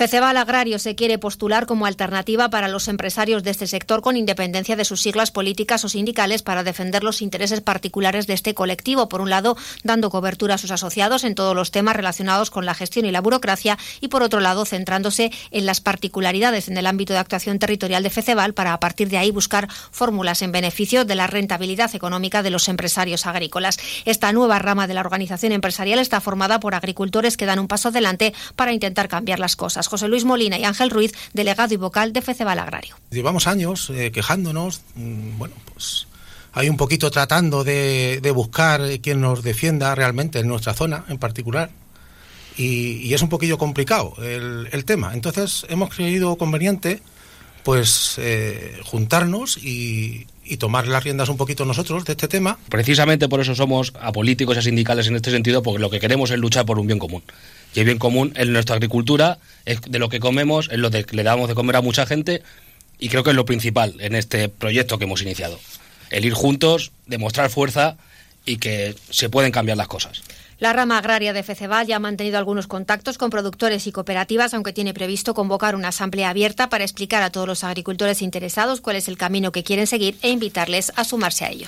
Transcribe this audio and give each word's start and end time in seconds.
Feceval 0.00 0.38
Agrario 0.38 0.78
se 0.78 0.94
quiere 0.94 1.18
postular 1.18 1.66
como 1.66 1.84
alternativa 1.84 2.48
para 2.48 2.68
los 2.68 2.88
empresarios 2.88 3.42
de 3.42 3.50
este 3.50 3.66
sector 3.66 4.00
con 4.00 4.16
independencia 4.16 4.74
de 4.74 4.86
sus 4.86 5.02
siglas 5.02 5.30
políticas 5.30 5.84
o 5.84 5.90
sindicales 5.90 6.40
para 6.40 6.64
defender 6.64 7.04
los 7.04 7.20
intereses 7.20 7.60
particulares 7.60 8.26
de 8.26 8.32
este 8.32 8.54
colectivo. 8.54 9.10
Por 9.10 9.20
un 9.20 9.28
lado, 9.28 9.58
dando 9.84 10.08
cobertura 10.08 10.54
a 10.54 10.58
sus 10.58 10.70
asociados 10.70 11.22
en 11.22 11.34
todos 11.34 11.54
los 11.54 11.70
temas 11.70 11.96
relacionados 11.96 12.50
con 12.50 12.64
la 12.64 12.72
gestión 12.72 13.04
y 13.04 13.10
la 13.10 13.20
burocracia 13.20 13.76
y 14.00 14.08
por 14.08 14.22
otro 14.22 14.40
lado, 14.40 14.64
centrándose 14.64 15.32
en 15.50 15.66
las 15.66 15.82
particularidades 15.82 16.68
en 16.68 16.78
el 16.78 16.86
ámbito 16.86 17.12
de 17.12 17.18
actuación 17.18 17.58
territorial 17.58 18.02
de 18.02 18.08
Feceval 18.08 18.54
para 18.54 18.72
a 18.72 18.80
partir 18.80 19.10
de 19.10 19.18
ahí 19.18 19.30
buscar 19.30 19.68
fórmulas 19.90 20.40
en 20.40 20.50
beneficio 20.50 21.04
de 21.04 21.14
la 21.14 21.26
rentabilidad 21.26 21.94
económica 21.94 22.42
de 22.42 22.48
los 22.48 22.70
empresarios 22.70 23.26
agrícolas. 23.26 23.76
Esta 24.06 24.32
nueva 24.32 24.60
rama 24.60 24.86
de 24.86 24.94
la 24.94 25.02
organización 25.02 25.52
empresarial 25.52 25.98
está 25.98 26.22
formada 26.22 26.58
por 26.58 26.74
agricultores 26.74 27.36
que 27.36 27.44
dan 27.44 27.58
un 27.58 27.68
paso 27.68 27.88
adelante 27.88 28.32
para 28.56 28.72
intentar 28.72 29.06
cambiar 29.06 29.38
las 29.38 29.56
cosas. 29.56 29.89
José 29.90 30.08
Luis 30.08 30.24
Molina 30.24 30.56
y 30.56 30.64
Ángel 30.64 30.88
Ruiz, 30.88 31.12
delegado 31.32 31.74
y 31.74 31.76
vocal 31.76 32.12
de 32.12 32.22
Feceval 32.22 32.60
Agrario. 32.60 32.96
Llevamos 33.10 33.46
años 33.46 33.90
eh, 33.90 34.12
quejándonos, 34.12 34.82
mm, 34.94 35.36
bueno, 35.36 35.54
pues 35.72 36.06
hay 36.52 36.68
un 36.68 36.76
poquito 36.76 37.10
tratando 37.10 37.64
de, 37.64 38.32
buscar 38.34 38.82
quien 39.00 39.20
nos 39.20 39.42
defienda 39.42 39.94
realmente 39.94 40.38
en 40.38 40.48
nuestra 40.48 40.74
zona 40.74 41.04
en 41.08 41.18
particular. 41.18 41.70
Y, 42.56 43.12
es 43.12 43.22
un 43.22 43.28
poquillo 43.28 43.58
complicado 43.58 44.14
el, 44.22 44.84
tema. 44.84 45.14
Entonces 45.14 45.66
hemos 45.68 45.90
creído 45.94 46.36
conveniente 46.36 47.02
pues 47.64 48.16
eh, 48.18 48.80
juntarnos 48.84 49.56
y, 49.58 50.26
y 50.50 50.56
tomar 50.56 50.88
las 50.88 51.04
riendas 51.04 51.28
un 51.28 51.36
poquito 51.36 51.64
nosotros 51.64 52.04
de 52.04 52.12
este 52.12 52.26
tema. 52.26 52.58
Precisamente 52.68 53.28
por 53.28 53.40
eso 53.40 53.54
somos 53.54 53.92
apolíticos 54.00 54.58
y 54.58 54.62
sindicales 54.62 55.06
en 55.06 55.14
este 55.14 55.30
sentido, 55.30 55.62
porque 55.62 55.78
lo 55.78 55.90
que 55.90 56.00
queremos 56.00 56.30
es 56.32 56.38
luchar 56.38 56.66
por 56.66 56.78
un 56.80 56.88
bien 56.88 56.98
común. 56.98 57.22
Y 57.74 57.80
el 57.80 57.86
bien 57.86 57.98
común 57.98 58.32
en 58.36 58.52
nuestra 58.52 58.76
agricultura 58.76 59.38
es 59.64 59.80
de 59.82 59.98
lo 59.98 60.08
que 60.08 60.20
comemos, 60.20 60.68
es 60.70 60.78
lo 60.78 60.90
que 60.90 61.04
le 61.10 61.22
damos 61.22 61.48
de 61.48 61.54
comer 61.54 61.76
a 61.76 61.82
mucha 61.82 62.06
gente 62.06 62.42
y 62.98 63.08
creo 63.08 63.22
que 63.22 63.30
es 63.30 63.36
lo 63.36 63.44
principal 63.44 63.94
en 64.00 64.14
este 64.14 64.48
proyecto 64.48 64.98
que 64.98 65.04
hemos 65.04 65.22
iniciado. 65.22 65.58
El 66.10 66.24
ir 66.24 66.34
juntos, 66.34 66.92
demostrar 67.06 67.50
fuerza 67.50 67.96
y 68.44 68.56
que 68.56 68.94
se 69.10 69.28
pueden 69.28 69.52
cambiar 69.52 69.76
las 69.76 69.88
cosas. 69.88 70.22
La 70.60 70.74
rama 70.74 70.98
agraria 70.98 71.32
de 71.32 71.42
Feceval 71.42 71.86
ya 71.86 71.96
ha 71.96 72.00
mantenido 72.00 72.36
algunos 72.36 72.66
contactos 72.66 73.16
con 73.16 73.30
productores 73.30 73.86
y 73.86 73.92
cooperativas, 73.92 74.52
aunque 74.52 74.74
tiene 74.74 74.92
previsto 74.92 75.32
convocar 75.32 75.74
una 75.74 75.88
asamblea 75.88 76.28
abierta 76.28 76.68
para 76.68 76.84
explicar 76.84 77.22
a 77.22 77.30
todos 77.30 77.46
los 77.46 77.64
agricultores 77.64 78.20
interesados 78.20 78.82
cuál 78.82 78.96
es 78.96 79.08
el 79.08 79.16
camino 79.16 79.52
que 79.52 79.64
quieren 79.64 79.86
seguir 79.86 80.18
e 80.20 80.28
invitarles 80.28 80.92
a 80.96 81.04
sumarse 81.04 81.46
a 81.46 81.50
ellos. 81.50 81.58